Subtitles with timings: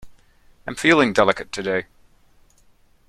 [0.65, 1.85] Am feeling delicate today.